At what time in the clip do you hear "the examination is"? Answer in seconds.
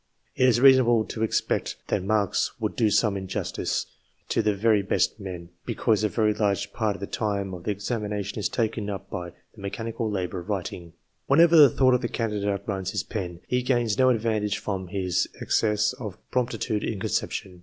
7.65-8.49